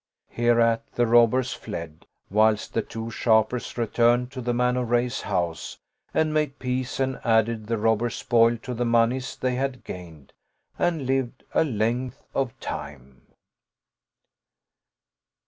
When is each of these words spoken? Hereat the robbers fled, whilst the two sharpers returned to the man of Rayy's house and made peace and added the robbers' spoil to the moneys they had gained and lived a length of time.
Hereat 0.31 0.93
the 0.93 1.05
robbers 1.05 1.53
fled, 1.53 2.07
whilst 2.31 2.73
the 2.73 2.81
two 2.81 3.11
sharpers 3.11 3.77
returned 3.77 4.31
to 4.31 4.41
the 4.41 4.51
man 4.51 4.75
of 4.75 4.87
Rayy's 4.87 5.21
house 5.21 5.77
and 6.11 6.33
made 6.33 6.57
peace 6.57 6.99
and 6.99 7.21
added 7.23 7.67
the 7.67 7.77
robbers' 7.77 8.15
spoil 8.15 8.57
to 8.63 8.73
the 8.73 8.83
moneys 8.83 9.35
they 9.35 9.53
had 9.53 9.83
gained 9.83 10.33
and 10.79 11.05
lived 11.05 11.43
a 11.53 11.63
length 11.63 12.23
of 12.33 12.59
time. 12.59 13.27